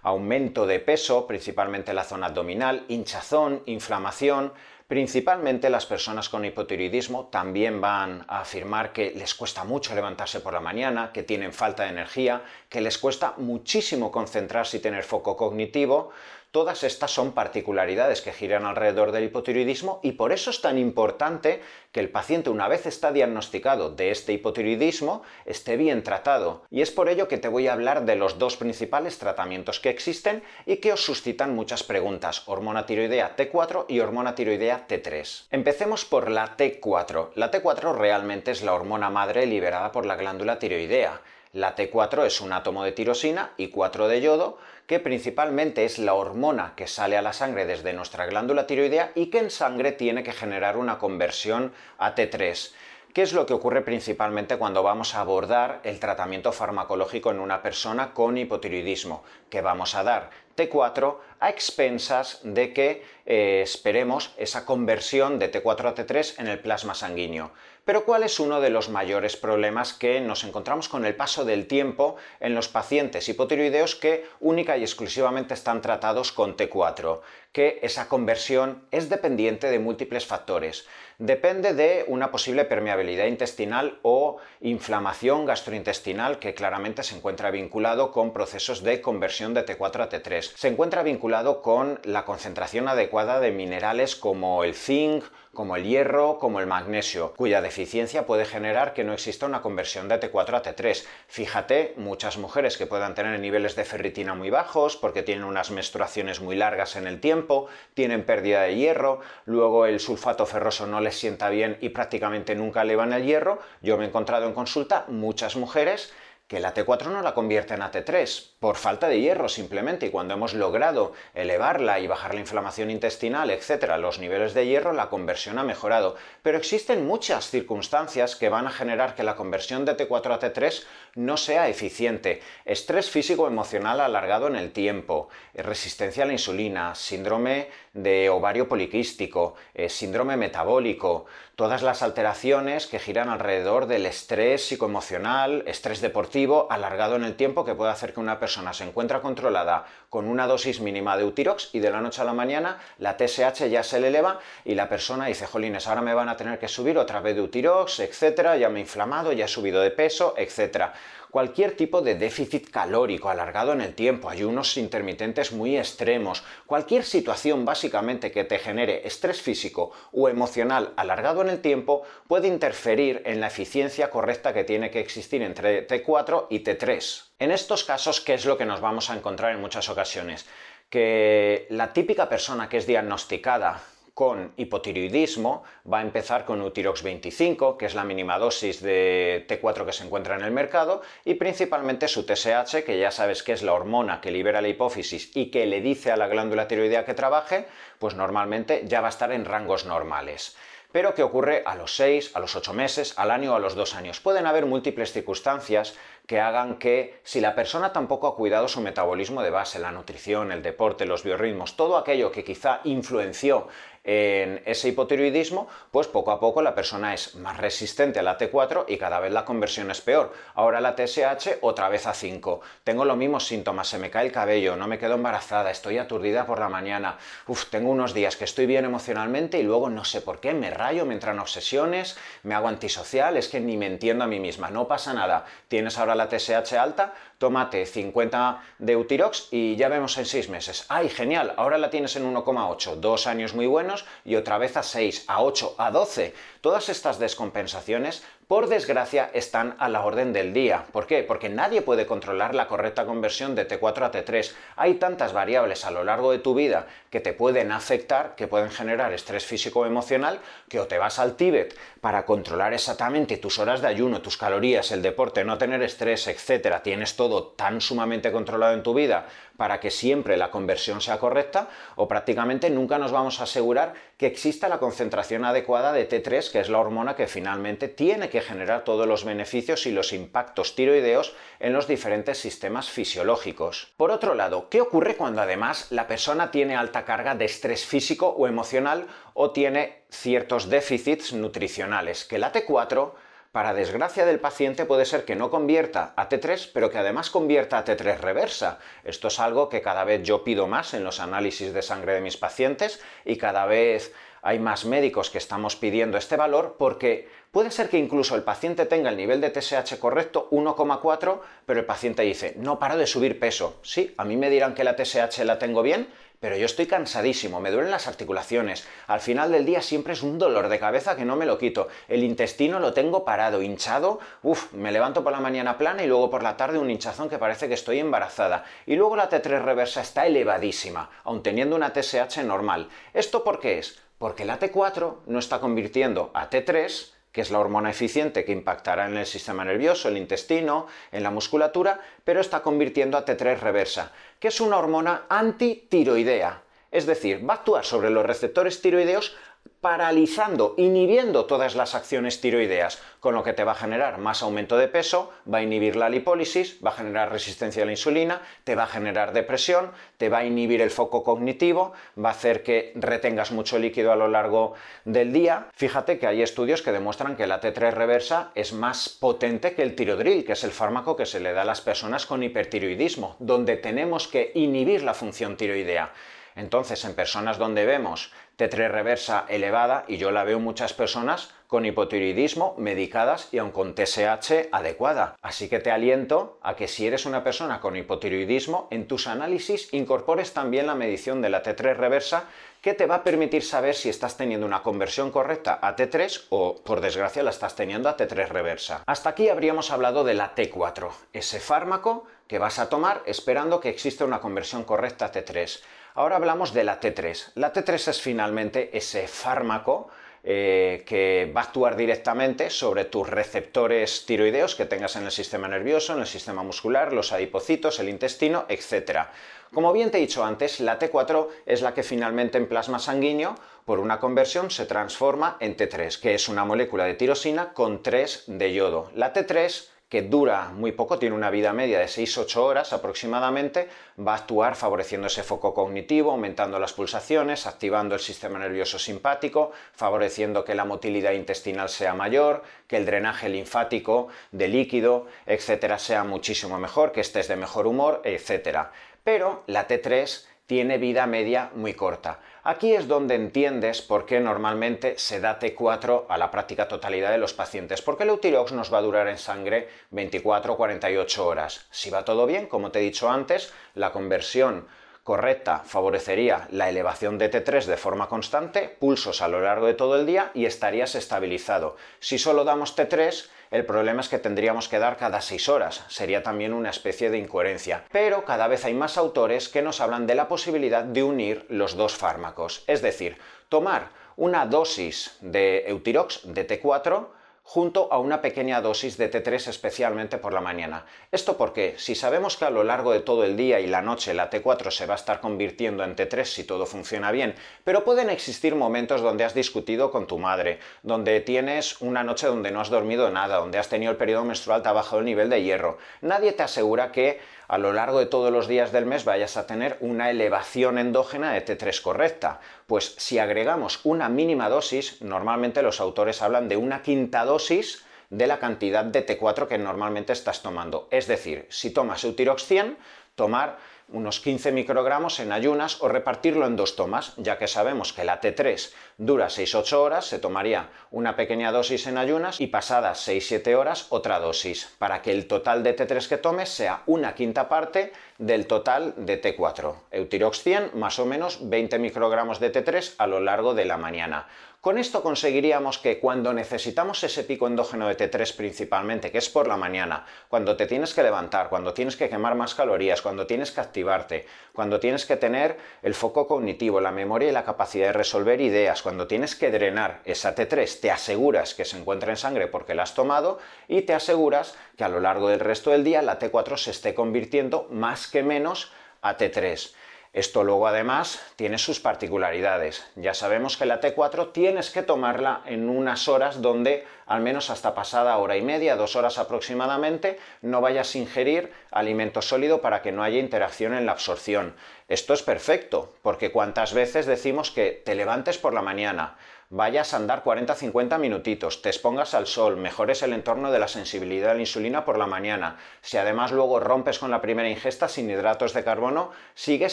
aumento 0.06 0.66
de 0.66 0.78
peso, 0.78 1.26
principalmente 1.26 1.90
en 1.90 1.96
la 1.96 2.04
zona 2.04 2.26
abdominal, 2.26 2.84
hinchazón, 2.88 3.62
inflamación, 3.66 4.52
Principalmente 4.86 5.68
las 5.68 5.84
personas 5.84 6.28
con 6.28 6.44
hipotiroidismo 6.44 7.26
también 7.26 7.80
van 7.80 8.24
a 8.28 8.42
afirmar 8.42 8.92
que 8.92 9.10
les 9.10 9.34
cuesta 9.34 9.64
mucho 9.64 9.96
levantarse 9.96 10.38
por 10.38 10.52
la 10.52 10.60
mañana, 10.60 11.10
que 11.12 11.24
tienen 11.24 11.52
falta 11.52 11.82
de 11.82 11.88
energía, 11.88 12.44
que 12.68 12.80
les 12.80 12.96
cuesta 12.96 13.34
muchísimo 13.38 14.12
concentrarse 14.12 14.76
y 14.76 14.80
tener 14.80 15.02
foco 15.02 15.36
cognitivo, 15.36 16.12
Todas 16.56 16.84
estas 16.84 17.10
son 17.10 17.32
particularidades 17.32 18.22
que 18.22 18.32
giran 18.32 18.64
alrededor 18.64 19.12
del 19.12 19.24
hipotiroidismo 19.24 20.00
y 20.02 20.12
por 20.12 20.32
eso 20.32 20.48
es 20.48 20.62
tan 20.62 20.78
importante 20.78 21.60
que 21.92 22.00
el 22.00 22.08
paciente 22.08 22.48
una 22.48 22.66
vez 22.66 22.86
está 22.86 23.12
diagnosticado 23.12 23.90
de 23.90 24.10
este 24.10 24.32
hipotiroidismo 24.32 25.22
esté 25.44 25.76
bien 25.76 26.02
tratado. 26.02 26.62
Y 26.70 26.80
es 26.80 26.90
por 26.90 27.10
ello 27.10 27.28
que 27.28 27.36
te 27.36 27.48
voy 27.48 27.68
a 27.68 27.74
hablar 27.74 28.06
de 28.06 28.16
los 28.16 28.38
dos 28.38 28.56
principales 28.56 29.18
tratamientos 29.18 29.80
que 29.80 29.90
existen 29.90 30.42
y 30.64 30.78
que 30.78 30.94
os 30.94 31.04
suscitan 31.04 31.54
muchas 31.54 31.82
preguntas, 31.82 32.42
hormona 32.46 32.86
tiroidea 32.86 33.36
T4 33.36 33.84
y 33.88 34.00
hormona 34.00 34.34
tiroidea 34.34 34.86
T3. 34.88 35.48
Empecemos 35.50 36.06
por 36.06 36.30
la 36.30 36.56
T4. 36.56 37.32
La 37.34 37.50
T4 37.50 37.94
realmente 37.94 38.50
es 38.52 38.62
la 38.62 38.72
hormona 38.72 39.10
madre 39.10 39.44
liberada 39.44 39.92
por 39.92 40.06
la 40.06 40.16
glándula 40.16 40.58
tiroidea. 40.58 41.20
La 41.56 41.74
T4 41.74 42.26
es 42.26 42.42
un 42.42 42.52
átomo 42.52 42.84
de 42.84 42.92
tirosina 42.92 43.52
y 43.56 43.68
4 43.68 44.08
de 44.08 44.20
yodo, 44.20 44.58
que 44.86 45.00
principalmente 45.00 45.86
es 45.86 45.98
la 45.98 46.12
hormona 46.12 46.74
que 46.76 46.86
sale 46.86 47.16
a 47.16 47.22
la 47.22 47.32
sangre 47.32 47.64
desde 47.64 47.94
nuestra 47.94 48.26
glándula 48.26 48.66
tiroidea 48.66 49.12
y 49.14 49.30
que 49.30 49.38
en 49.38 49.50
sangre 49.50 49.92
tiene 49.92 50.22
que 50.22 50.34
generar 50.34 50.76
una 50.76 50.98
conversión 50.98 51.72
a 51.96 52.14
T3. 52.14 52.74
¿Qué 53.14 53.22
es 53.22 53.32
lo 53.32 53.46
que 53.46 53.54
ocurre 53.54 53.80
principalmente 53.80 54.58
cuando 54.58 54.82
vamos 54.82 55.14
a 55.14 55.20
abordar 55.20 55.80
el 55.84 55.98
tratamiento 55.98 56.52
farmacológico 56.52 57.30
en 57.30 57.40
una 57.40 57.62
persona 57.62 58.12
con 58.12 58.36
hipotiroidismo? 58.36 59.24
Que 59.48 59.62
vamos 59.62 59.94
a 59.94 60.02
dar 60.02 60.28
T4 60.58 61.16
a 61.40 61.48
expensas 61.48 62.40
de 62.42 62.74
que 62.74 63.02
eh, 63.24 63.62
esperemos 63.62 64.34
esa 64.36 64.66
conversión 64.66 65.38
de 65.38 65.50
T4 65.50 65.86
a 65.86 65.94
T3 65.94 66.38
en 66.38 66.48
el 66.48 66.58
plasma 66.58 66.94
sanguíneo. 66.94 67.52
Pero 67.86 68.04
¿cuál 68.04 68.24
es 68.24 68.40
uno 68.40 68.60
de 68.60 68.70
los 68.70 68.88
mayores 68.88 69.36
problemas 69.36 69.92
que 69.92 70.20
nos 70.20 70.42
encontramos 70.42 70.88
con 70.88 71.06
el 71.06 71.14
paso 71.14 71.44
del 71.44 71.68
tiempo 71.68 72.16
en 72.40 72.56
los 72.56 72.66
pacientes 72.66 73.28
hipotiroideos 73.28 73.94
que 73.94 74.26
única 74.40 74.76
y 74.76 74.82
exclusivamente 74.82 75.54
están 75.54 75.82
tratados 75.82 76.32
con 76.32 76.56
T4? 76.56 77.20
Que 77.52 77.78
esa 77.82 78.08
conversión 78.08 78.82
es 78.90 79.08
dependiente 79.08 79.70
de 79.70 79.78
múltiples 79.78 80.26
factores. 80.26 80.88
Depende 81.18 81.74
de 81.74 82.04
una 82.08 82.32
posible 82.32 82.64
permeabilidad 82.64 83.26
intestinal 83.26 84.00
o 84.02 84.38
inflamación 84.60 85.46
gastrointestinal 85.46 86.40
que 86.40 86.54
claramente 86.54 87.04
se 87.04 87.14
encuentra 87.14 87.52
vinculado 87.52 88.10
con 88.10 88.32
procesos 88.32 88.82
de 88.82 89.00
conversión 89.00 89.54
de 89.54 89.64
T4 89.64 90.00
a 90.02 90.08
T3. 90.10 90.42
Se 90.56 90.68
encuentra 90.68 91.04
vinculado 91.04 91.62
con 91.62 92.00
la 92.02 92.24
concentración 92.24 92.88
adecuada 92.88 93.38
de 93.38 93.52
minerales 93.52 94.16
como 94.16 94.64
el 94.64 94.74
zinc, 94.74 95.24
como 95.56 95.74
el 95.74 95.84
hierro, 95.84 96.38
como 96.38 96.60
el 96.60 96.66
magnesio, 96.66 97.34
cuya 97.34 97.62
deficiencia 97.62 98.26
puede 98.26 98.44
generar 98.44 98.94
que 98.94 99.02
no 99.02 99.14
exista 99.14 99.46
una 99.46 99.62
conversión 99.62 100.06
de 100.06 100.20
T4 100.20 100.54
a 100.54 100.62
T3. 100.62 101.04
Fíjate, 101.26 101.94
muchas 101.96 102.36
mujeres 102.36 102.76
que 102.76 102.86
puedan 102.86 103.14
tener 103.14 103.40
niveles 103.40 103.74
de 103.74 103.84
ferritina 103.84 104.34
muy 104.34 104.50
bajos 104.50 104.96
porque 104.96 105.24
tienen 105.24 105.44
unas 105.44 105.70
menstruaciones 105.70 106.40
muy 106.40 106.54
largas 106.54 106.94
en 106.94 107.06
el 107.06 107.20
tiempo, 107.20 107.66
tienen 107.94 108.24
pérdida 108.24 108.62
de 108.62 108.76
hierro, 108.76 109.20
luego 109.46 109.86
el 109.86 109.98
sulfato 109.98 110.46
ferroso 110.46 110.86
no 110.86 111.00
les 111.00 111.18
sienta 111.18 111.48
bien 111.48 111.78
y 111.80 111.88
prácticamente 111.88 112.54
nunca 112.54 112.82
elevan 112.82 113.12
el 113.14 113.24
hierro. 113.24 113.58
Yo 113.80 113.96
me 113.96 114.04
he 114.04 114.08
encontrado 114.08 114.46
en 114.46 114.54
consulta 114.54 115.06
muchas 115.08 115.56
mujeres 115.56 116.12
que 116.46 116.60
la 116.60 116.74
T4 116.74 117.06
no 117.06 117.22
la 117.22 117.34
convierte 117.34 117.74
en 117.74 117.80
AT3 117.80 118.55
por 118.58 118.76
falta 118.76 119.08
de 119.08 119.20
hierro 119.20 119.48
simplemente 119.48 120.06
y 120.06 120.10
cuando 120.10 120.34
hemos 120.34 120.54
logrado 120.54 121.12
elevarla 121.34 122.00
y 122.00 122.06
bajar 122.06 122.34
la 122.34 122.40
inflamación 122.40 122.90
intestinal, 122.90 123.50
etcétera, 123.50 123.98
los 123.98 124.18
niveles 124.18 124.54
de 124.54 124.66
hierro, 124.66 124.92
la 124.92 125.10
conversión 125.10 125.58
ha 125.58 125.62
mejorado. 125.62 126.16
Pero 126.42 126.56
existen 126.56 127.06
muchas 127.06 127.50
circunstancias 127.50 128.34
que 128.34 128.48
van 128.48 128.66
a 128.66 128.70
generar 128.70 129.14
que 129.14 129.24
la 129.24 129.36
conversión 129.36 129.84
de 129.84 129.96
T4 129.96 130.32
a 130.32 130.40
T3 130.40 130.84
no 131.16 131.36
sea 131.36 131.68
eficiente. 131.68 132.40
Estrés 132.64 133.10
físico 133.10 133.46
emocional 133.46 134.00
alargado 134.00 134.46
en 134.46 134.56
el 134.56 134.72
tiempo, 134.72 135.28
resistencia 135.54 136.24
a 136.24 136.26
la 136.26 136.32
insulina, 136.32 136.94
síndrome 136.94 137.68
de 137.92 138.30
ovario 138.30 138.68
poliquístico, 138.68 139.54
eh, 139.74 139.88
síndrome 139.88 140.36
metabólico, 140.36 141.26
todas 141.56 141.82
las 141.82 142.02
alteraciones 142.02 142.86
que 142.86 142.98
giran 142.98 143.30
alrededor 143.30 143.86
del 143.86 144.04
estrés 144.04 144.66
psicoemocional, 144.66 145.64
estrés 145.66 146.02
deportivo 146.02 146.68
alargado 146.70 147.16
en 147.16 147.24
el 147.24 147.36
tiempo 147.36 147.64
que 147.64 147.74
puede 147.74 147.90
hacer 147.90 148.12
que 148.12 148.20
una 148.20 148.38
persona 148.38 148.45
se 148.46 148.84
encuentre 148.84 149.20
controlada 149.20 149.84
con 150.08 150.26
una 150.26 150.46
dosis 150.46 150.80
mínima 150.80 151.16
de 151.16 151.24
Utirox 151.24 151.70
y 151.74 151.80
de 151.80 151.90
la 151.90 152.00
noche 152.00 152.22
a 152.22 152.24
la 152.24 152.32
mañana 152.32 152.78
la 152.98 153.16
TSH 153.16 153.68
ya 153.68 153.82
se 153.82 154.00
le 154.00 154.08
eleva 154.08 154.40
y 154.64 154.74
la 154.74 154.88
persona 154.88 155.26
dice, 155.26 155.46
jolines, 155.46 155.86
ahora 155.86 156.02
me 156.02 156.14
van 156.14 156.28
a 156.28 156.36
tener 156.36 156.58
que 156.58 156.68
subir 156.68 156.98
otra 156.98 157.20
vez 157.20 157.36
de 157.36 157.42
Utirox, 157.42 158.00
etcétera, 158.00 158.56
ya 158.56 158.68
me 158.68 158.78
he 158.78 158.82
inflamado, 158.82 159.32
ya 159.32 159.44
he 159.46 159.48
subido 159.48 159.80
de 159.80 159.90
peso, 159.90 160.34
etcétera 160.36 160.92
cualquier 161.36 161.76
tipo 161.76 162.00
de 162.00 162.14
déficit 162.14 162.70
calórico 162.70 163.28
alargado 163.28 163.74
en 163.74 163.82
el 163.82 163.94
tiempo, 163.94 164.30
ayunos 164.30 164.78
intermitentes 164.78 165.52
muy 165.52 165.76
extremos, 165.76 166.42
cualquier 166.64 167.04
situación 167.04 167.66
básicamente 167.66 168.32
que 168.32 168.44
te 168.44 168.58
genere 168.58 169.06
estrés 169.06 169.42
físico 169.42 169.92
o 170.12 170.30
emocional 170.30 170.94
alargado 170.96 171.42
en 171.42 171.50
el 171.50 171.60
tiempo 171.60 172.04
puede 172.26 172.48
interferir 172.48 173.20
en 173.26 173.42
la 173.42 173.48
eficiencia 173.48 174.08
correcta 174.08 174.54
que 174.54 174.64
tiene 174.64 174.90
que 174.90 175.00
existir 175.00 175.42
entre 175.42 175.86
T4 175.86 176.46
y 176.48 176.60
T3. 176.60 177.24
En 177.38 177.50
estos 177.50 177.84
casos, 177.84 178.22
¿qué 178.22 178.32
es 178.32 178.46
lo 178.46 178.56
que 178.56 178.64
nos 178.64 178.80
vamos 178.80 179.10
a 179.10 179.14
encontrar 179.14 179.52
en 179.52 179.60
muchas 179.60 179.90
ocasiones? 179.90 180.46
Que 180.88 181.66
la 181.68 181.92
típica 181.92 182.30
persona 182.30 182.70
que 182.70 182.78
es 182.78 182.86
diagnosticada 182.86 183.82
con 184.16 184.54
hipotiroidismo 184.56 185.62
va 185.92 185.98
a 185.98 186.00
empezar 186.00 186.46
con 186.46 186.62
Utirox 186.62 187.02
25, 187.02 187.76
que 187.76 187.84
es 187.84 187.94
la 187.94 188.02
mínima 188.02 188.38
dosis 188.38 188.80
de 188.80 189.44
T4 189.46 189.84
que 189.84 189.92
se 189.92 190.04
encuentra 190.04 190.36
en 190.36 190.42
el 190.42 190.52
mercado, 190.52 191.02
y 191.26 191.34
principalmente 191.34 192.08
su 192.08 192.24
TSH, 192.24 192.82
que 192.82 192.98
ya 192.98 193.10
sabes 193.10 193.42
que 193.42 193.52
es 193.52 193.62
la 193.62 193.74
hormona 193.74 194.22
que 194.22 194.30
libera 194.30 194.62
la 194.62 194.68
hipófisis 194.68 195.36
y 195.36 195.50
que 195.50 195.66
le 195.66 195.82
dice 195.82 196.12
a 196.12 196.16
la 196.16 196.28
glándula 196.28 196.66
tiroidea 196.66 197.04
que 197.04 197.12
trabaje, 197.12 197.66
pues 197.98 198.14
normalmente 198.14 198.84
ya 198.86 199.02
va 199.02 199.08
a 199.08 199.10
estar 199.10 199.32
en 199.32 199.44
rangos 199.44 199.84
normales 199.84 200.56
pero 200.92 201.14
que 201.14 201.22
ocurre 201.22 201.62
a 201.66 201.74
los 201.74 201.94
6, 201.96 202.30
a 202.34 202.40
los 202.40 202.56
8 202.56 202.72
meses, 202.72 203.18
al 203.18 203.30
año 203.30 203.52
o 203.52 203.56
a 203.56 203.58
los 203.58 203.74
2 203.74 203.94
años. 203.96 204.20
Pueden 204.20 204.46
haber 204.46 204.64
múltiples 204.64 205.12
circunstancias 205.12 205.94
que 206.26 206.40
hagan 206.40 206.78
que 206.78 207.20
si 207.22 207.40
la 207.42 207.54
persona 207.54 207.92
tampoco 207.92 208.26
ha 208.26 208.34
cuidado 208.34 208.66
su 208.66 208.80
metabolismo 208.80 209.42
de 209.42 209.50
base, 209.50 209.78
la 209.78 209.92
nutrición, 209.92 210.52
el 210.52 210.62
deporte, 210.62 211.04
los 211.04 211.22
biorritmos, 211.22 211.76
todo 211.76 211.98
aquello 211.98 212.32
que 212.32 212.44
quizá 212.44 212.80
influenció 212.84 213.68
en 214.06 214.62
ese 214.64 214.88
hipotiroidismo, 214.88 215.66
pues 215.90 216.06
poco 216.06 216.30
a 216.30 216.38
poco 216.38 216.62
la 216.62 216.76
persona 216.76 217.12
es 217.12 217.34
más 217.34 217.56
resistente 217.56 218.20
a 218.20 218.22
la 218.22 218.38
T4 218.38 218.84
y 218.86 218.98
cada 218.98 219.18
vez 219.18 219.32
la 219.32 219.44
conversión 219.44 219.90
es 219.90 220.00
peor. 220.00 220.32
Ahora 220.54 220.80
la 220.80 220.94
TSH 220.94 221.58
otra 221.60 221.88
vez 221.88 222.06
a 222.06 222.14
5. 222.14 222.60
Tengo 222.84 223.04
los 223.04 223.16
mismos 223.16 223.48
síntomas, 223.48 223.88
se 223.88 223.98
me 223.98 224.08
cae 224.08 224.26
el 224.26 224.32
cabello, 224.32 224.76
no 224.76 224.86
me 224.86 224.98
quedo 224.98 225.14
embarazada, 225.14 225.72
estoy 225.72 225.98
aturdida 225.98 226.46
por 226.46 226.60
la 226.60 226.68
mañana. 226.68 227.18
Uf, 227.48 227.66
tengo 227.68 227.90
unos 227.90 228.14
días 228.14 228.36
que 228.36 228.44
estoy 228.44 228.66
bien 228.66 228.84
emocionalmente 228.84 229.58
y 229.58 229.64
luego 229.64 229.90
no 229.90 230.04
sé 230.04 230.20
por 230.20 230.38
qué 230.38 230.54
me 230.54 230.70
rayo, 230.70 231.04
me 231.04 231.14
entran 231.14 231.40
obsesiones, 231.40 232.16
me 232.44 232.54
hago 232.54 232.68
antisocial, 232.68 233.36
es 233.36 233.48
que 233.48 233.58
ni 233.58 233.76
me 233.76 233.86
entiendo 233.86 234.22
a 234.22 234.28
mí 234.28 234.38
misma. 234.38 234.70
No 234.70 234.86
pasa 234.86 235.14
nada. 235.14 235.46
Tienes 235.66 235.98
ahora 235.98 236.14
la 236.14 236.28
TSH 236.28 236.74
alta, 236.74 237.12
tómate 237.38 237.84
50 237.84 238.62
de 238.78 238.92
Eutirox 238.92 239.48
y 239.50 239.74
ya 239.74 239.88
vemos 239.88 240.16
en 240.16 240.26
6 240.26 240.48
meses. 240.48 240.86
¡Ay, 240.88 241.08
genial! 241.08 241.54
Ahora 241.56 241.76
la 241.76 241.90
tienes 241.90 242.14
en 242.14 242.32
1,8. 242.32 242.94
Dos 242.94 243.26
años 243.26 243.52
muy 243.52 243.66
buenos 243.66 243.95
y 244.24 244.36
otra 244.36 244.58
vez 244.58 244.76
a 244.76 244.82
6, 244.82 245.24
a 245.28 245.42
8, 245.42 245.76
a 245.78 245.90
12. 245.90 246.34
Todas 246.60 246.88
estas 246.88 247.18
descompensaciones, 247.18 248.22
por 248.48 248.68
desgracia, 248.68 249.28
están 249.34 249.74
a 249.80 249.88
la 249.88 250.04
orden 250.04 250.32
del 250.32 250.52
día. 250.52 250.84
¿Por 250.92 251.08
qué? 251.08 251.24
Porque 251.24 251.48
nadie 251.48 251.82
puede 251.82 252.06
controlar 252.06 252.54
la 252.54 252.68
correcta 252.68 253.04
conversión 253.04 253.56
de 253.56 253.66
T4 253.66 254.02
a 254.02 254.12
T3. 254.12 254.52
Hay 254.76 254.94
tantas 254.94 255.32
variables 255.32 255.84
a 255.84 255.90
lo 255.90 256.04
largo 256.04 256.30
de 256.30 256.38
tu 256.38 256.54
vida 256.54 256.86
que 257.10 257.18
te 257.18 257.32
pueden 257.32 257.72
afectar, 257.72 258.36
que 258.36 258.46
pueden 258.46 258.70
generar 258.70 259.12
estrés 259.12 259.44
físico 259.44 259.80
o 259.80 259.86
emocional, 259.86 260.38
que 260.68 260.78
o 260.78 260.86
te 260.86 260.98
vas 260.98 261.18
al 261.18 261.34
Tíbet 261.34 261.76
para 262.00 262.24
controlar 262.24 262.72
exactamente 262.72 263.36
tus 263.36 263.58
horas 263.58 263.80
de 263.80 263.88
ayuno, 263.88 264.22
tus 264.22 264.36
calorías, 264.36 264.92
el 264.92 265.02
deporte, 265.02 265.44
no 265.44 265.58
tener 265.58 265.82
estrés, 265.82 266.28
etcétera. 266.28 266.84
Tienes 266.84 267.16
todo 267.16 267.48
tan 267.48 267.80
sumamente 267.80 268.30
controlado 268.30 268.74
en 268.74 268.84
tu 268.84 268.94
vida 268.94 269.26
para 269.56 269.80
que 269.80 269.90
siempre 269.90 270.36
la 270.36 270.50
conversión 270.50 271.00
sea 271.00 271.18
correcta, 271.18 271.68
o 271.96 272.06
prácticamente 272.06 272.70
nunca 272.70 272.98
nos 272.98 273.10
vamos 273.10 273.40
a 273.40 273.44
asegurar 273.44 273.94
que 274.18 274.26
exista 274.26 274.68
la 274.68 274.78
concentración 274.78 275.44
adecuada 275.44 275.92
de 275.92 276.08
T3, 276.08 276.52
que 276.52 276.60
es 276.60 276.68
la 276.68 276.78
hormona 276.78 277.16
que 277.16 277.26
finalmente 277.26 277.88
tiene 277.88 278.28
que 278.28 278.35
generar 278.42 278.84
todos 278.84 279.06
los 279.06 279.24
beneficios 279.24 279.86
y 279.86 279.92
los 279.92 280.12
impactos 280.12 280.74
tiroideos 280.74 281.34
en 281.60 281.72
los 281.72 281.86
diferentes 281.88 282.38
sistemas 282.38 282.90
fisiológicos. 282.90 283.92
Por 283.96 284.10
otro 284.10 284.34
lado, 284.34 284.68
¿qué 284.68 284.80
ocurre 284.80 285.16
cuando 285.16 285.42
además 285.42 285.86
la 285.90 286.06
persona 286.06 286.50
tiene 286.50 286.76
alta 286.76 287.04
carga 287.04 287.34
de 287.34 287.44
estrés 287.44 287.84
físico 287.84 288.28
o 288.28 288.46
emocional 288.46 289.06
o 289.34 289.50
tiene 289.50 290.02
ciertos 290.10 290.68
déficits 290.68 291.32
nutricionales? 291.32 292.24
Que 292.24 292.38
la 292.38 292.52
T4 292.52 293.12
para 293.56 293.72
desgracia 293.72 294.26
del 294.26 294.38
paciente 294.38 294.84
puede 294.84 295.06
ser 295.06 295.24
que 295.24 295.34
no 295.34 295.48
convierta 295.48 296.12
a 296.16 296.28
T3, 296.28 296.72
pero 296.74 296.90
que 296.90 296.98
además 296.98 297.30
convierta 297.30 297.78
a 297.78 297.86
T3 297.86 298.18
reversa. 298.18 298.80
Esto 299.02 299.28
es 299.28 299.40
algo 299.40 299.70
que 299.70 299.80
cada 299.80 300.04
vez 300.04 300.22
yo 300.22 300.44
pido 300.44 300.66
más 300.66 300.92
en 300.92 301.04
los 301.04 301.20
análisis 301.20 301.72
de 301.72 301.80
sangre 301.80 302.12
de 302.12 302.20
mis 302.20 302.36
pacientes 302.36 303.00
y 303.24 303.38
cada 303.38 303.64
vez 303.64 304.12
hay 304.46 304.60
más 304.60 304.84
médicos 304.84 305.28
que 305.28 305.38
estamos 305.38 305.74
pidiendo 305.74 306.16
este 306.16 306.36
valor 306.36 306.76
porque 306.78 307.28
puede 307.50 307.72
ser 307.72 307.88
que 307.88 307.98
incluso 307.98 308.36
el 308.36 308.44
paciente 308.44 308.86
tenga 308.86 309.10
el 309.10 309.16
nivel 309.16 309.40
de 309.40 309.50
TSH 309.50 309.98
correcto 309.98 310.48
1,4, 310.52 311.40
pero 311.66 311.80
el 311.80 311.86
paciente 311.86 312.22
dice, 312.22 312.54
no 312.56 312.78
paro 312.78 312.96
de 312.96 313.08
subir 313.08 313.40
peso. 313.40 313.80
Sí, 313.82 314.14
a 314.16 314.24
mí 314.24 314.36
me 314.36 314.48
dirán 314.48 314.74
que 314.74 314.84
la 314.84 314.94
TSH 314.94 315.42
la 315.44 315.58
tengo 315.58 315.82
bien, 315.82 316.08
pero 316.38 316.56
yo 316.56 316.66
estoy 316.66 316.86
cansadísimo, 316.86 317.60
me 317.60 317.72
duelen 317.72 317.90
las 317.90 318.06
articulaciones, 318.06 318.86
al 319.08 319.20
final 319.20 319.50
del 319.50 319.66
día 319.66 319.82
siempre 319.82 320.12
es 320.12 320.22
un 320.22 320.38
dolor 320.38 320.68
de 320.68 320.78
cabeza 320.78 321.16
que 321.16 321.24
no 321.24 321.34
me 321.34 321.46
lo 321.46 321.58
quito, 321.58 321.88
el 322.06 322.22
intestino 322.22 322.78
lo 322.78 322.92
tengo 322.92 323.24
parado, 323.24 323.62
hinchado, 323.62 324.20
uff, 324.42 324.72
me 324.74 324.92
levanto 324.92 325.24
por 325.24 325.32
la 325.32 325.40
mañana 325.40 325.76
plana 325.76 326.04
y 326.04 326.06
luego 326.06 326.30
por 326.30 326.44
la 326.44 326.56
tarde 326.56 326.78
un 326.78 326.90
hinchazón 326.90 327.28
que 327.28 327.38
parece 327.38 327.66
que 327.66 327.74
estoy 327.74 327.98
embarazada, 327.98 328.64
y 328.84 328.94
luego 328.94 329.16
la 329.16 329.28
T3 329.28 329.62
reversa 329.62 330.02
está 330.02 330.26
elevadísima, 330.26 331.10
aun 331.24 331.42
teniendo 331.42 331.74
una 331.74 331.92
TSH 331.92 332.44
normal. 332.44 332.90
¿Esto 333.12 333.42
por 333.42 333.58
qué 333.58 333.78
es? 333.78 334.05
Porque 334.18 334.44
la 334.44 334.58
T4 334.58 335.18
no 335.26 335.38
está 335.38 335.60
convirtiendo 335.60 336.30
a 336.34 336.48
T3 336.50 337.16
que 337.36 337.42
es 337.42 337.50
la 337.50 337.58
hormona 337.58 337.90
eficiente 337.90 338.46
que 338.46 338.52
impactará 338.52 339.04
en 339.04 339.14
el 339.18 339.26
sistema 339.26 339.62
nervioso, 339.62 340.08
el 340.08 340.16
intestino, 340.16 340.86
en 341.12 341.22
la 341.22 341.30
musculatura, 341.30 342.00
pero 342.24 342.40
está 342.40 342.62
convirtiendo 342.62 343.18
a 343.18 343.26
T3 343.26 343.58
reversa, 343.58 344.10
que 344.40 344.48
es 344.48 344.58
una 344.58 344.78
hormona 344.78 345.26
antitiroidea. 345.28 346.62
Es 346.90 347.04
decir, 347.04 347.46
va 347.46 347.52
a 347.52 347.56
actuar 347.58 347.84
sobre 347.84 348.08
los 348.08 348.24
receptores 348.24 348.80
tiroideos 348.80 349.36
paralizando, 349.80 350.74
inhibiendo 350.76 351.46
todas 351.46 351.74
las 351.74 351.94
acciones 351.94 352.40
tiroideas, 352.40 353.00
con 353.20 353.34
lo 353.34 353.42
que 353.42 353.52
te 353.52 353.64
va 353.64 353.72
a 353.72 353.76
generar 353.76 354.18
más 354.18 354.42
aumento 354.42 354.76
de 354.76 354.88
peso, 354.88 355.32
va 355.52 355.58
a 355.58 355.62
inhibir 355.62 355.96
la 355.96 356.08
lipólisis, 356.08 356.78
va 356.84 356.90
a 356.90 356.94
generar 356.94 357.32
resistencia 357.32 357.82
a 357.82 357.86
la 357.86 357.92
insulina, 357.92 358.42
te 358.64 358.74
va 358.74 358.84
a 358.84 358.88
generar 358.88 359.32
depresión, 359.32 359.90
te 360.16 360.28
va 360.28 360.38
a 360.38 360.44
inhibir 360.44 360.80
el 360.80 360.90
foco 360.90 361.22
cognitivo, 361.22 361.92
va 362.22 362.30
a 362.30 362.32
hacer 362.32 362.62
que 362.62 362.92
retengas 362.94 363.52
mucho 363.52 363.78
líquido 363.78 364.12
a 364.12 364.16
lo 364.16 364.28
largo 364.28 364.74
del 365.04 365.32
día. 365.32 365.66
Fíjate 365.74 366.18
que 366.18 366.26
hay 366.26 366.42
estudios 366.42 366.82
que 366.82 366.92
demuestran 366.92 367.36
que 367.36 367.46
la 367.46 367.60
T3 367.60 367.92
reversa 367.92 368.52
es 368.54 368.72
más 368.72 369.08
potente 369.08 369.74
que 369.74 369.82
el 369.82 369.94
tirodril, 369.94 370.44
que 370.44 370.52
es 370.52 370.64
el 370.64 370.70
fármaco 370.70 371.16
que 371.16 371.26
se 371.26 371.40
le 371.40 371.52
da 371.52 371.62
a 371.62 371.64
las 371.64 371.80
personas 371.80 372.26
con 372.26 372.42
hipertiroidismo, 372.42 373.36
donde 373.38 373.76
tenemos 373.76 374.28
que 374.28 374.52
inhibir 374.54 375.02
la 375.02 375.14
función 375.14 375.56
tiroidea. 375.56 376.12
Entonces, 376.56 377.04
en 377.04 377.14
personas 377.14 377.58
donde 377.58 377.86
vemos 377.86 378.32
T3 378.58 378.90
reversa 378.90 379.44
elevada, 379.48 380.04
y 380.08 380.16
yo 380.16 380.30
la 380.30 380.44
veo 380.44 380.58
muchas 380.58 380.94
personas 380.94 381.50
con 381.66 381.84
hipotiroidismo 381.84 382.74
medicadas 382.78 383.48
y 383.52 383.58
aun 383.58 383.70
con 383.70 383.94
TSH 383.94 384.68
adecuada. 384.72 385.36
Así 385.42 385.68
que 385.68 385.78
te 385.78 385.90
aliento 385.90 386.58
a 386.62 386.76
que 386.76 386.88
si 386.88 387.06
eres 387.06 387.26
una 387.26 387.44
persona 387.44 387.80
con 387.80 387.96
hipotiroidismo, 387.96 388.88
en 388.90 389.06
tus 389.06 389.26
análisis 389.26 389.92
incorpores 389.92 390.52
también 390.52 390.86
la 390.86 390.94
medición 390.94 391.42
de 391.42 391.50
la 391.50 391.62
T3 391.62 391.96
reversa 391.96 392.44
que 392.80 392.94
te 392.94 393.06
va 393.06 393.16
a 393.16 393.24
permitir 393.24 393.64
saber 393.64 393.94
si 393.94 394.08
estás 394.08 394.36
teniendo 394.36 394.64
una 394.64 394.82
conversión 394.82 395.32
correcta 395.32 395.78
a 395.82 395.96
T3 395.96 396.46
o, 396.50 396.76
por 396.84 397.00
desgracia, 397.00 397.42
la 397.42 397.50
estás 397.50 397.74
teniendo 397.74 398.08
a 398.08 398.16
T3 398.16 398.48
reversa. 398.48 399.02
Hasta 399.06 399.30
aquí 399.30 399.48
habríamos 399.48 399.90
hablado 399.90 400.22
de 400.22 400.34
la 400.34 400.54
T4, 400.54 401.10
ese 401.32 401.58
fármaco 401.58 402.26
que 402.46 402.60
vas 402.60 402.78
a 402.78 402.88
tomar 402.88 403.22
esperando 403.26 403.80
que 403.80 403.88
exista 403.88 404.24
una 404.24 404.40
conversión 404.40 404.84
correcta 404.84 405.26
a 405.26 405.32
T3. 405.32 405.80
Ahora 406.16 406.36
hablamos 406.36 406.72
de 406.72 406.82
la 406.82 406.98
T3. 406.98 407.50
La 407.56 407.74
T3 407.74 408.08
es 408.08 408.22
finalmente 408.22 408.96
ese 408.96 409.28
fármaco 409.28 410.08
eh, 410.42 411.04
que 411.04 411.52
va 411.54 411.60
a 411.60 411.64
actuar 411.64 411.94
directamente 411.94 412.70
sobre 412.70 413.04
tus 413.04 413.28
receptores 413.28 414.24
tiroideos 414.24 414.76
que 414.76 414.86
tengas 414.86 415.16
en 415.16 415.26
el 415.26 415.30
sistema 415.30 415.68
nervioso, 415.68 416.14
en 416.14 416.20
el 416.20 416.26
sistema 416.26 416.62
muscular, 416.62 417.12
los 417.12 417.32
adipocitos, 417.32 418.00
el 418.00 418.08
intestino, 418.08 418.64
etc. 418.70 419.26
Como 419.74 419.92
bien 419.92 420.10
te 420.10 420.16
he 420.16 420.22
dicho 420.22 420.42
antes, 420.42 420.80
la 420.80 420.98
T4 420.98 421.48
es 421.66 421.82
la 421.82 421.92
que 421.92 422.02
finalmente 422.02 422.56
en 422.56 422.66
plasma 422.66 422.98
sanguíneo, 422.98 423.54
por 423.84 423.98
una 423.98 424.18
conversión, 424.18 424.70
se 424.70 424.86
transforma 424.86 425.58
en 425.60 425.76
T3, 425.76 426.18
que 426.18 426.34
es 426.34 426.48
una 426.48 426.64
molécula 426.64 427.04
de 427.04 427.12
tirosina 427.12 427.74
con 427.74 428.02
3 428.02 428.44
de 428.46 428.72
yodo. 428.72 429.10
La 429.14 429.34
T3 429.34 429.88
que 430.08 430.22
dura 430.22 430.68
muy 430.68 430.92
poco, 430.92 431.18
tiene 431.18 431.34
una 431.34 431.50
vida 431.50 431.72
media 431.72 431.98
de 431.98 432.06
6-8 432.06 432.56
horas 432.58 432.92
aproximadamente, 432.92 433.88
va 434.18 434.34
a 434.34 434.36
actuar 434.36 434.76
favoreciendo 434.76 435.26
ese 435.26 435.42
foco 435.42 435.74
cognitivo, 435.74 436.30
aumentando 436.30 436.78
las 436.78 436.92
pulsaciones, 436.92 437.66
activando 437.66 438.14
el 438.14 438.20
sistema 438.20 438.58
nervioso 438.58 438.98
simpático, 438.98 439.72
favoreciendo 439.92 440.64
que 440.64 440.76
la 440.76 440.84
motilidad 440.84 441.32
intestinal 441.32 441.88
sea 441.88 442.14
mayor, 442.14 442.62
que 442.86 442.96
el 442.96 443.06
drenaje 443.06 443.48
linfático 443.48 444.28
de 444.52 444.68
líquido, 444.68 445.26
etcétera, 445.44 445.98
sea 445.98 446.22
muchísimo 446.22 446.78
mejor, 446.78 447.10
que 447.10 447.20
estés 447.20 447.48
de 447.48 447.56
mejor 447.56 447.86
humor, 447.88 448.22
etcétera. 448.24 448.92
Pero 449.24 449.64
la 449.66 449.88
T3 449.88 450.46
tiene 450.66 450.98
vida 450.98 451.26
media 451.26 451.70
muy 451.74 451.94
corta. 451.94 452.40
Aquí 452.64 452.94
es 452.94 453.06
donde 453.06 453.36
entiendes 453.36 454.02
por 454.02 454.26
qué 454.26 454.40
normalmente 454.40 455.18
se 455.18 455.40
da 455.40 455.58
T4 455.58 456.24
a 456.28 456.36
la 456.36 456.50
práctica 456.50 456.88
totalidad 456.88 457.30
de 457.30 457.38
los 457.38 457.54
pacientes, 457.54 458.02
porque 458.02 458.24
el 458.24 458.30
Eutirox 458.30 458.72
nos 458.72 458.92
va 458.92 458.98
a 458.98 459.02
durar 459.02 459.28
en 459.28 459.38
sangre 459.38 459.88
24 460.10 460.72
o 460.72 460.76
48 460.76 461.46
horas. 461.46 461.86
Si 461.90 462.10
va 462.10 462.24
todo 462.24 462.46
bien, 462.46 462.66
como 462.66 462.90
te 462.90 462.98
he 462.98 463.02
dicho 463.02 463.30
antes, 463.30 463.72
la 463.94 464.10
conversión 464.10 464.88
correcta 465.26 465.82
favorecería 465.84 466.68
la 466.70 466.88
elevación 466.88 467.36
de 467.36 467.50
T3 467.50 467.84
de 467.86 467.96
forma 467.96 468.28
constante, 468.28 468.88
pulsos 468.88 469.42
a 469.42 469.48
lo 469.48 469.60
largo 469.60 469.86
de 469.86 469.94
todo 469.94 470.14
el 470.14 470.24
día 470.24 470.52
y 470.54 470.66
estarías 470.66 471.16
estabilizado. 471.16 471.96
Si 472.20 472.38
solo 472.38 472.62
damos 472.62 472.96
T3, 472.96 473.48
el 473.76 473.84
problema 473.84 474.22
es 474.22 474.28
que 474.30 474.38
tendríamos 474.38 474.88
que 474.88 474.98
dar 474.98 475.18
cada 475.18 475.42
6 475.42 475.68
horas, 475.68 476.04
sería 476.08 476.42
también 476.42 476.72
una 476.72 476.88
especie 476.88 477.28
de 477.28 477.36
incoherencia. 477.36 478.04
Pero 478.10 478.44
cada 478.44 478.68
vez 478.68 478.84
hay 478.86 478.94
más 478.94 479.18
autores 479.18 479.68
que 479.68 479.82
nos 479.82 480.00
hablan 480.00 480.26
de 480.26 480.34
la 480.34 480.48
posibilidad 480.48 481.04
de 481.04 481.22
unir 481.22 481.66
los 481.68 481.94
dos 481.94 482.14
fármacos, 482.14 482.84
es 482.86 483.02
decir, 483.02 483.38
tomar 483.68 484.08
una 484.36 484.64
dosis 484.64 485.36
de 485.40 485.84
Eutirox 485.88 486.40
de 486.44 486.66
T4 486.66 487.26
junto 487.68 488.06
a 488.12 488.20
una 488.20 488.40
pequeña 488.40 488.80
dosis 488.80 489.16
de 489.18 489.28
T3 489.28 489.66
especialmente 489.70 490.38
por 490.38 490.52
la 490.52 490.60
mañana. 490.60 491.04
Esto 491.32 491.56
porque 491.56 491.96
si 491.98 492.14
sabemos 492.14 492.56
que 492.56 492.64
a 492.64 492.70
lo 492.70 492.84
largo 492.84 493.12
de 493.12 493.18
todo 493.18 493.42
el 493.42 493.56
día 493.56 493.80
y 493.80 493.88
la 493.88 494.02
noche 494.02 494.34
la 494.34 494.50
T4 494.50 494.92
se 494.92 495.04
va 495.04 495.14
a 495.14 495.16
estar 495.16 495.40
convirtiendo 495.40 496.04
en 496.04 496.14
T3 496.14 496.44
si 496.44 496.62
todo 496.62 496.86
funciona 496.86 497.32
bien, 497.32 497.56
pero 497.82 498.04
pueden 498.04 498.30
existir 498.30 498.76
momentos 498.76 499.20
donde 499.20 499.42
has 499.42 499.52
discutido 499.52 500.12
con 500.12 500.28
tu 500.28 500.38
madre, 500.38 500.78
donde 501.02 501.40
tienes 501.40 502.00
una 502.00 502.22
noche 502.22 502.46
donde 502.46 502.70
no 502.70 502.80
has 502.80 502.88
dormido 502.88 503.30
nada, 503.30 503.56
donde 503.56 503.78
has 503.78 503.88
tenido 503.88 504.12
el 504.12 504.16
periodo 504.16 504.44
menstrual, 504.44 504.84
te 504.84 504.88
ha 504.88 504.92
bajado 504.92 505.18
el 505.18 505.24
nivel 505.24 505.50
de 505.50 505.64
hierro. 505.64 505.98
Nadie 506.20 506.52
te 506.52 506.62
asegura 506.62 507.10
que 507.10 507.40
a 507.68 507.78
lo 507.78 507.92
largo 507.92 508.18
de 508.18 508.26
todos 508.26 508.52
los 508.52 508.68
días 508.68 508.92
del 508.92 509.06
mes 509.06 509.24
vayas 509.24 509.56
a 509.56 509.66
tener 509.66 509.96
una 510.00 510.30
elevación 510.30 510.98
endógena 510.98 511.52
de 511.52 511.64
T3 511.64 512.00
correcta. 512.00 512.60
Pues 512.86 513.14
si 513.18 513.38
agregamos 513.38 514.00
una 514.04 514.28
mínima 514.28 514.68
dosis, 514.68 515.20
normalmente 515.22 515.82
los 515.82 516.00
autores 516.00 516.42
hablan 516.42 516.68
de 516.68 516.76
una 516.76 517.02
quinta 517.02 517.44
dosis 517.44 518.04
de 518.30 518.46
la 518.46 518.58
cantidad 518.58 519.04
de 519.04 519.24
T4 519.26 519.68
que 519.68 519.78
normalmente 519.78 520.32
estás 520.32 520.62
tomando. 520.62 521.08
Es 521.10 521.26
decir, 521.26 521.66
si 521.70 521.90
tomas 521.90 522.24
Eutirox 522.24 522.64
100, 522.64 522.96
tomar 523.34 523.78
unos 524.08 524.40
15 524.40 524.72
microgramos 524.72 525.40
en 525.40 525.52
ayunas 525.52 526.02
o 526.02 526.08
repartirlo 526.08 526.66
en 526.66 526.76
dos 526.76 526.96
tomas, 526.96 527.34
ya 527.36 527.58
que 527.58 527.66
sabemos 527.66 528.12
que 528.12 528.24
la 528.24 528.40
T3 528.40 528.92
dura 529.18 529.46
6-8 529.46 529.92
horas, 529.94 530.26
se 530.26 530.38
tomaría 530.38 530.90
una 531.10 531.36
pequeña 531.36 531.72
dosis 531.72 532.06
en 532.06 532.18
ayunas 532.18 532.60
y 532.60 532.68
pasadas 532.68 533.26
6-7 533.28 533.74
horas 533.74 534.06
otra 534.10 534.38
dosis, 534.38 534.94
para 534.98 535.22
que 535.22 535.32
el 535.32 535.46
total 535.46 535.82
de 535.82 535.96
T3 535.96 536.28
que 536.28 536.38
tomes 536.38 536.68
sea 536.68 537.02
una 537.06 537.34
quinta 537.34 537.68
parte 537.68 538.12
del 538.38 538.66
total 538.66 539.14
de 539.16 539.42
T4. 539.42 539.94
Eutirox 540.10 540.62
100 540.62 540.90
más 540.94 541.18
o 541.18 541.26
menos 541.26 541.68
20 541.68 541.98
microgramos 541.98 542.60
de 542.60 542.72
T3 542.72 543.14
a 543.18 543.26
lo 543.26 543.40
largo 543.40 543.74
de 543.74 543.86
la 543.86 543.96
mañana. 543.96 544.46
Con 544.86 544.98
esto 544.98 545.20
conseguiríamos 545.20 545.98
que 545.98 546.20
cuando 546.20 546.52
necesitamos 546.52 547.24
ese 547.24 547.42
pico 547.42 547.66
endógeno 547.66 548.06
de 548.06 548.16
T3 548.16 548.54
principalmente, 548.54 549.32
que 549.32 549.38
es 549.38 549.50
por 549.50 549.66
la 549.66 549.76
mañana, 549.76 550.24
cuando 550.48 550.76
te 550.76 550.86
tienes 550.86 551.12
que 551.12 551.24
levantar, 551.24 551.68
cuando 551.68 551.92
tienes 551.92 552.14
que 552.14 552.28
quemar 552.28 552.54
más 552.54 552.76
calorías, 552.76 553.20
cuando 553.20 553.48
tienes 553.48 553.72
que 553.72 553.80
activarte, 553.80 554.46
cuando 554.72 555.00
tienes 555.00 555.26
que 555.26 555.36
tener 555.36 555.76
el 556.04 556.14
foco 556.14 556.46
cognitivo, 556.46 557.00
la 557.00 557.10
memoria 557.10 557.48
y 557.48 557.52
la 557.52 557.64
capacidad 557.64 558.06
de 558.06 558.12
resolver 558.12 558.60
ideas, 558.60 559.02
cuando 559.02 559.26
tienes 559.26 559.56
que 559.56 559.72
drenar 559.72 560.20
esa 560.24 560.54
T3, 560.54 561.00
te 561.00 561.10
aseguras 561.10 561.74
que 561.74 561.84
se 561.84 561.98
encuentra 561.98 562.30
en 562.30 562.36
sangre 562.36 562.68
porque 562.68 562.94
la 562.94 563.02
has 563.02 563.14
tomado 563.14 563.58
y 563.88 564.02
te 564.02 564.14
aseguras 564.14 564.76
que 564.96 565.02
a 565.02 565.08
lo 565.08 565.18
largo 565.18 565.48
del 565.48 565.58
resto 565.58 565.90
del 565.90 566.04
día 566.04 566.22
la 566.22 566.38
T4 566.38 566.76
se 566.76 566.92
esté 566.92 567.12
convirtiendo 567.12 567.88
más 567.90 568.28
que 568.28 568.44
menos 568.44 568.92
a 569.20 569.36
T3. 569.36 569.92
Esto 570.36 570.64
luego 570.64 570.86
además 570.86 571.40
tiene 571.56 571.78
sus 571.78 571.98
particularidades. 571.98 573.06
Ya 573.14 573.32
sabemos 573.32 573.78
que 573.78 573.86
la 573.86 574.02
T4 574.02 574.52
tienes 574.52 574.90
que 574.90 575.00
tomarla 575.00 575.62
en 575.64 575.88
unas 575.88 576.28
horas 576.28 576.60
donde 576.60 577.06
al 577.26 577.40
menos 577.40 577.70
hasta 577.70 577.94
pasada 577.94 578.38
hora 578.38 578.56
y 578.56 578.62
media, 578.62 578.96
dos 578.96 579.16
horas 579.16 579.38
aproximadamente, 579.38 580.38
no 580.62 580.80
vayas 580.80 581.14
a 581.14 581.18
ingerir 581.18 581.72
alimento 581.90 582.40
sólido 582.40 582.80
para 582.80 583.02
que 583.02 583.12
no 583.12 583.24
haya 583.24 583.40
interacción 583.40 583.94
en 583.94 584.06
la 584.06 584.12
absorción. 584.12 584.76
Esto 585.08 585.34
es 585.34 585.42
perfecto, 585.42 586.14
porque 586.22 586.52
cuántas 586.52 586.94
veces 586.94 587.26
decimos 587.26 587.70
que 587.70 588.02
te 588.04 588.14
levantes 588.14 588.58
por 588.58 588.72
la 588.72 588.82
mañana, 588.82 589.36
vayas 589.68 590.14
a 590.14 590.18
andar 590.18 590.44
40-50 590.44 591.18
minutitos, 591.18 591.82
te 591.82 591.88
expongas 591.88 592.34
al 592.34 592.46
sol, 592.46 592.76
mejores 592.76 593.22
el 593.22 593.32
entorno 593.32 593.72
de 593.72 593.80
la 593.80 593.88
sensibilidad 593.88 594.52
a 594.52 594.54
la 594.54 594.60
insulina 594.60 595.04
por 595.04 595.18
la 595.18 595.26
mañana. 595.26 595.76
Si 596.02 596.16
además 596.16 596.52
luego 596.52 596.78
rompes 596.78 597.18
con 597.18 597.30
la 597.30 597.40
primera 597.40 597.68
ingesta 597.68 598.08
sin 598.08 598.30
hidratos 598.30 598.72
de 598.72 598.84
carbono, 598.84 599.32
sigues 599.54 599.92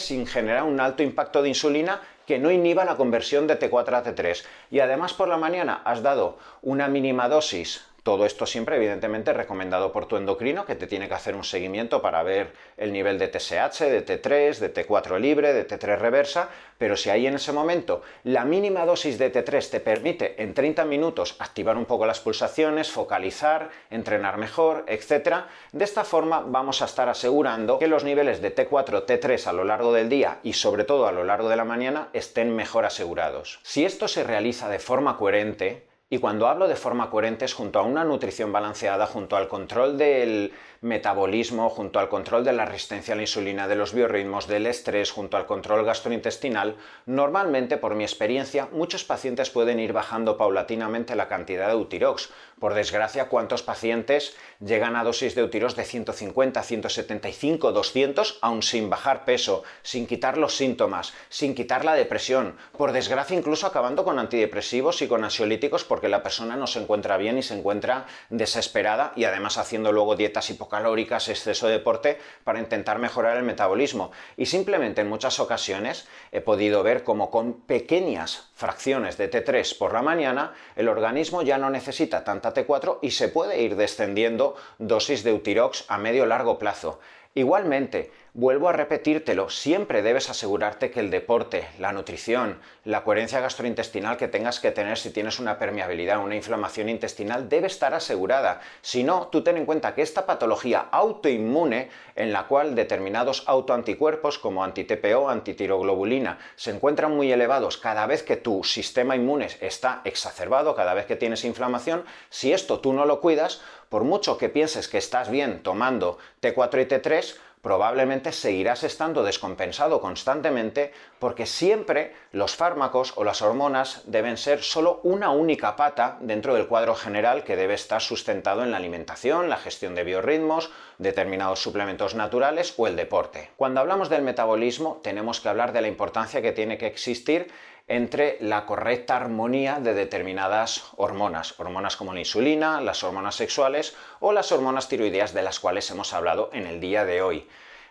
sin 0.00 0.26
generar 0.26 0.62
un 0.62 0.78
alto 0.78 1.02
impacto 1.02 1.42
de 1.42 1.48
insulina 1.48 2.00
que 2.26 2.38
no 2.38 2.50
inhiba 2.50 2.84
la 2.84 2.96
conversión 2.96 3.46
de 3.46 3.58
T4 3.58 3.94
a 3.94 4.04
T3. 4.04 4.44
Y 4.70 4.80
además 4.80 5.12
por 5.14 5.28
la 5.28 5.36
mañana 5.36 5.82
has 5.84 6.02
dado 6.02 6.38
una 6.62 6.88
mínima 6.88 7.28
dosis 7.28 7.84
todo 8.04 8.26
esto 8.26 8.44
siempre, 8.44 8.76
evidentemente, 8.76 9.32
recomendado 9.32 9.90
por 9.90 10.04
tu 10.04 10.18
endocrino, 10.18 10.66
que 10.66 10.74
te 10.74 10.86
tiene 10.86 11.08
que 11.08 11.14
hacer 11.14 11.34
un 11.34 11.42
seguimiento 11.42 12.02
para 12.02 12.22
ver 12.22 12.52
el 12.76 12.92
nivel 12.92 13.18
de 13.18 13.28
TSH, 13.28 13.80
de 13.80 14.04
T3, 14.04 14.58
de 14.58 14.74
T4 14.74 15.18
libre, 15.18 15.54
de 15.54 15.66
T3 15.66 15.98
reversa, 15.98 16.50
pero 16.76 16.98
si 16.98 17.08
ahí 17.08 17.26
en 17.26 17.36
ese 17.36 17.52
momento 17.52 18.02
la 18.24 18.44
mínima 18.44 18.84
dosis 18.84 19.18
de 19.18 19.32
T3 19.32 19.70
te 19.70 19.80
permite 19.80 20.42
en 20.42 20.52
30 20.52 20.84
minutos 20.84 21.36
activar 21.38 21.78
un 21.78 21.86
poco 21.86 22.04
las 22.04 22.20
pulsaciones, 22.20 22.90
focalizar, 22.90 23.70
entrenar 23.88 24.36
mejor, 24.36 24.84
etc., 24.86 25.46
de 25.72 25.84
esta 25.84 26.04
forma 26.04 26.44
vamos 26.46 26.82
a 26.82 26.84
estar 26.84 27.08
asegurando 27.08 27.78
que 27.78 27.88
los 27.88 28.04
niveles 28.04 28.42
de 28.42 28.54
T4, 28.54 29.06
T3 29.06 29.46
a 29.46 29.52
lo 29.54 29.64
largo 29.64 29.94
del 29.94 30.10
día 30.10 30.40
y 30.42 30.52
sobre 30.52 30.84
todo 30.84 31.06
a 31.06 31.12
lo 31.12 31.24
largo 31.24 31.48
de 31.48 31.56
la 31.56 31.64
mañana 31.64 32.10
estén 32.12 32.54
mejor 32.54 32.84
asegurados. 32.84 33.60
Si 33.62 33.86
esto 33.86 34.08
se 34.08 34.24
realiza 34.24 34.68
de 34.68 34.78
forma 34.78 35.16
coherente, 35.16 35.93
y 36.14 36.18
cuando 36.18 36.46
hablo 36.46 36.68
de 36.68 36.76
forma 36.76 37.10
coherente 37.10 37.44
es 37.44 37.54
junto 37.54 37.80
a 37.80 37.82
una 37.82 38.04
nutrición 38.04 38.52
balanceada, 38.52 39.04
junto 39.04 39.34
al 39.34 39.48
control 39.48 39.98
del 39.98 40.52
metabolismo, 40.80 41.70
junto 41.70 41.98
al 41.98 42.08
control 42.08 42.44
de 42.44 42.52
la 42.52 42.66
resistencia 42.66 43.14
a 43.14 43.16
la 43.16 43.22
insulina, 43.22 43.66
de 43.66 43.74
los 43.74 43.94
biorritmos, 43.94 44.46
del 44.46 44.66
estrés, 44.66 45.10
junto 45.10 45.36
al 45.36 45.46
control 45.46 45.84
gastrointestinal, 45.84 46.76
normalmente, 47.06 47.78
por 47.78 47.94
mi 47.94 48.04
experiencia, 48.04 48.68
muchos 48.70 49.02
pacientes 49.02 49.50
pueden 49.50 49.80
ir 49.80 49.92
bajando 49.92 50.36
paulatinamente 50.36 51.16
la 51.16 51.26
cantidad 51.26 51.66
de 51.66 51.72
Eutirox. 51.72 52.30
Por 52.60 52.74
desgracia, 52.74 53.28
¿cuántos 53.28 53.62
pacientes 53.62 54.36
llegan 54.60 54.94
a 54.94 55.04
dosis 55.04 55.34
de 55.34 55.40
Eutirox 55.40 55.74
de 55.74 55.84
150, 55.84 56.62
175, 56.62 57.72
200, 57.72 58.38
aún 58.42 58.62
sin 58.62 58.88
bajar 58.88 59.24
peso, 59.24 59.64
sin 59.82 60.06
quitar 60.06 60.38
los 60.38 60.54
síntomas, 60.54 61.14
sin 61.30 61.54
quitar 61.54 61.84
la 61.84 61.94
depresión? 61.94 62.56
Por 62.76 62.92
desgracia, 62.92 63.36
incluso 63.36 63.66
acabando 63.66 64.04
con 64.04 64.18
antidepresivos 64.18 65.02
y 65.02 65.08
con 65.08 65.24
ansiolíticos 65.24 65.84
porque 65.84 66.03
la 66.08 66.22
persona 66.22 66.56
no 66.56 66.66
se 66.66 66.80
encuentra 66.80 67.16
bien 67.16 67.38
y 67.38 67.42
se 67.42 67.54
encuentra 67.54 68.06
desesperada 68.30 69.12
y 69.16 69.24
además 69.24 69.58
haciendo 69.58 69.92
luego 69.92 70.16
dietas 70.16 70.50
hipocalóricas, 70.50 71.28
exceso 71.28 71.66
de 71.66 71.74
deporte 71.74 72.18
para 72.44 72.60
intentar 72.60 72.98
mejorar 72.98 73.36
el 73.36 73.42
metabolismo. 73.42 74.12
Y 74.36 74.46
simplemente 74.46 75.00
en 75.00 75.08
muchas 75.08 75.40
ocasiones 75.40 76.06
he 76.32 76.40
podido 76.40 76.82
ver 76.82 77.04
como 77.04 77.30
con 77.30 77.54
pequeñas 77.60 78.48
fracciones 78.54 79.16
de 79.16 79.30
T3 79.30 79.78
por 79.78 79.92
la 79.92 80.02
mañana 80.02 80.54
el 80.76 80.88
organismo 80.88 81.42
ya 81.42 81.58
no 81.58 81.70
necesita 81.70 82.24
tanta 82.24 82.54
T4 82.54 82.98
y 83.02 83.10
se 83.10 83.28
puede 83.28 83.62
ir 83.62 83.76
descendiendo 83.76 84.56
dosis 84.78 85.24
de 85.24 85.30
Eutirox 85.30 85.84
a 85.88 85.98
medio 85.98 86.26
largo 86.26 86.58
plazo. 86.58 87.00
Igualmente, 87.34 88.12
vuelvo 88.34 88.68
a 88.68 88.72
repetírtelo, 88.72 89.48
siempre 89.48 90.02
debes 90.02 90.28
asegurarte 90.28 90.90
que 90.90 90.98
el 90.98 91.08
deporte, 91.08 91.68
la 91.78 91.92
nutrición, 91.92 92.58
la 92.84 93.04
coherencia 93.04 93.38
gastrointestinal 93.38 94.16
que 94.16 94.26
tengas 94.26 94.58
que 94.58 94.72
tener 94.72 94.98
si 94.98 95.10
tienes 95.10 95.38
una 95.38 95.56
permeabilidad, 95.56 96.18
una 96.18 96.34
inflamación 96.34 96.88
intestinal, 96.88 97.48
debe 97.48 97.68
estar 97.68 97.94
asegurada. 97.94 98.60
Si 98.82 99.04
no, 99.04 99.28
tú 99.28 99.44
ten 99.44 99.56
en 99.56 99.66
cuenta 99.66 99.94
que 99.94 100.02
esta 100.02 100.26
patología 100.26 100.88
autoinmune, 100.90 101.90
en 102.16 102.32
la 102.32 102.48
cual 102.48 102.74
determinados 102.74 103.44
autoanticuerpos 103.46 104.40
como 104.40 104.64
anti-TPO, 104.64 105.28
antitiroglobulina, 105.28 106.38
se 106.56 106.72
encuentran 106.72 107.14
muy 107.14 107.30
elevados 107.30 107.76
cada 107.76 108.04
vez 108.06 108.24
que 108.24 108.36
tu 108.36 108.64
sistema 108.64 109.14
inmune 109.14 109.46
está 109.60 110.00
exacerbado, 110.04 110.74
cada 110.74 110.94
vez 110.94 111.06
que 111.06 111.14
tienes 111.14 111.44
inflamación, 111.44 112.04
si 112.30 112.52
esto 112.52 112.80
tú 112.80 112.94
no 112.94 113.04
lo 113.04 113.20
cuidas, 113.20 113.62
por 113.88 114.02
mucho 114.02 114.38
que 114.38 114.48
pienses 114.48 114.88
que 114.88 114.98
estás 114.98 115.30
bien 115.30 115.62
tomando 115.62 116.18
T4 116.42 116.82
y 116.82 116.86
T3, 116.86 117.36
probablemente 117.64 118.30
seguirás 118.30 118.84
estando 118.84 119.24
descompensado 119.24 120.02
constantemente 120.02 120.92
porque 121.18 121.46
siempre 121.46 122.14
los 122.30 122.54
fármacos 122.54 123.14
o 123.16 123.24
las 123.24 123.40
hormonas 123.40 124.02
deben 124.04 124.36
ser 124.36 124.62
solo 124.62 125.00
una 125.02 125.30
única 125.30 125.74
pata 125.74 126.18
dentro 126.20 126.54
del 126.54 126.66
cuadro 126.66 126.94
general 126.94 127.42
que 127.42 127.56
debe 127.56 127.72
estar 127.72 128.02
sustentado 128.02 128.62
en 128.62 128.70
la 128.70 128.76
alimentación, 128.76 129.48
la 129.48 129.56
gestión 129.56 129.94
de 129.94 130.04
biorritmos, 130.04 130.70
determinados 130.98 131.62
suplementos 131.62 132.14
naturales 132.14 132.74
o 132.76 132.86
el 132.86 132.96
deporte. 132.96 133.50
Cuando 133.56 133.80
hablamos 133.80 134.10
del 134.10 134.22
metabolismo 134.22 135.00
tenemos 135.02 135.40
que 135.40 135.48
hablar 135.48 135.72
de 135.72 135.80
la 135.80 135.88
importancia 135.88 136.42
que 136.42 136.52
tiene 136.52 136.76
que 136.76 136.86
existir 136.86 137.50
entre 137.86 138.38
la 138.40 138.64
correcta 138.64 139.16
armonía 139.16 139.78
de 139.80 139.94
determinadas 139.94 140.84
hormonas, 140.96 141.58
hormonas 141.60 141.96
como 141.96 142.14
la 142.14 142.20
insulina, 142.20 142.80
las 142.80 143.04
hormonas 143.04 143.34
sexuales 143.34 143.94
o 144.20 144.32
las 144.32 144.52
hormonas 144.52 144.88
tiroideas 144.88 145.34
de 145.34 145.42
las 145.42 145.60
cuales 145.60 145.90
hemos 145.90 146.12
hablado 146.14 146.50
en 146.52 146.66
el 146.66 146.80
día 146.80 147.04
de 147.04 147.20
hoy. 147.20 147.46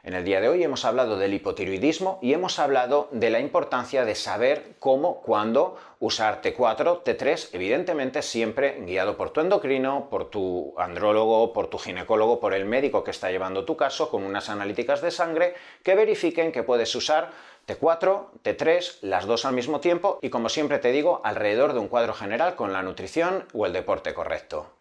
En 0.06 0.16
el 0.16 0.26
día 0.26 0.42
de 0.42 0.50
hoy 0.50 0.62
hemos 0.62 0.84
hablado 0.84 1.18
del 1.18 1.34
hipotiroidismo 1.34 2.20
y 2.22 2.34
hemos 2.34 2.60
hablado 2.60 3.08
de 3.12 3.30
la 3.30 3.40
importancia 3.40 4.04
de 4.04 4.16
saber 4.16 4.76
cómo, 4.78 5.22
cuándo 5.22 5.78
usar 6.02 6.42
T4, 6.42 7.04
T3, 7.04 7.52
evidentemente 7.54 8.22
siempre 8.22 8.82
guiado 8.82 9.16
por 9.16 9.30
tu 9.30 9.40
endocrino, 9.40 10.10
por 10.10 10.30
tu 10.30 10.74
andrólogo, 10.78 11.54
por 11.54 11.68
tu 11.68 11.78
ginecólogo, 11.78 12.42
por 12.42 12.54
el 12.54 12.66
médico 12.66 13.06
que 13.06 13.12
está 13.12 13.32
llevando 13.32 13.64
tu 13.64 13.78
caso, 13.78 14.10
con 14.10 14.26
unas 14.26 14.50
analíticas 14.50 15.02
de 15.02 15.12
sangre 15.12 15.54
que 15.84 15.96
verifiquen 15.96 16.52
que 16.52 16.64
puedes 16.64 16.94
usar 16.96 17.32
T4, 17.68 18.26
T3, 18.44 18.98
las 19.02 19.26
dos 19.26 19.46
al 19.46 19.54
mismo 19.54 19.80
tiempo 19.80 20.20
y 20.22 20.30
como 20.30 20.50
siempre 20.50 20.80
te 20.80 20.92
digo, 20.92 21.22
alrededor 21.24 21.74
de 21.74 21.80
un 21.80 21.88
cuadro 21.88 22.14
general 22.14 22.56
con 22.56 22.74
la 22.74 22.84
nutrición 22.84 23.46
o 23.54 23.66
el 23.66 23.74
deporte 23.74 24.14
correcto. 24.14 24.74